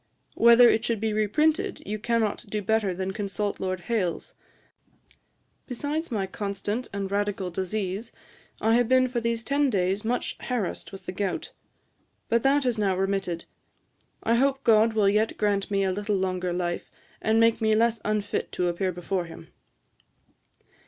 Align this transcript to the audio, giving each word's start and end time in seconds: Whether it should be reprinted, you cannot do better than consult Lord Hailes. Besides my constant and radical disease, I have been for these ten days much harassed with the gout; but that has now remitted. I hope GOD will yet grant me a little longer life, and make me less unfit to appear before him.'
Whether 0.33 0.67
it 0.67 0.83
should 0.83 0.99
be 0.99 1.13
reprinted, 1.13 1.83
you 1.85 1.99
cannot 1.99 2.45
do 2.49 2.63
better 2.63 2.91
than 2.91 3.13
consult 3.13 3.59
Lord 3.59 3.81
Hailes. 3.81 4.33
Besides 5.67 6.09
my 6.09 6.25
constant 6.25 6.87
and 6.91 7.11
radical 7.11 7.51
disease, 7.51 8.11
I 8.59 8.73
have 8.77 8.87
been 8.89 9.07
for 9.07 9.21
these 9.21 9.43
ten 9.43 9.69
days 9.69 10.03
much 10.03 10.37
harassed 10.39 10.91
with 10.91 11.05
the 11.05 11.11
gout; 11.11 11.51
but 12.29 12.41
that 12.41 12.63
has 12.63 12.79
now 12.79 12.97
remitted. 12.97 13.45
I 14.23 14.33
hope 14.37 14.63
GOD 14.63 14.93
will 14.93 15.07
yet 15.07 15.37
grant 15.37 15.69
me 15.69 15.83
a 15.83 15.91
little 15.91 16.15
longer 16.17 16.51
life, 16.51 16.89
and 17.21 17.39
make 17.39 17.61
me 17.61 17.73
less 17.75 18.01
unfit 18.03 18.51
to 18.53 18.69
appear 18.69 18.91
before 18.91 19.25
him.' 19.25 19.49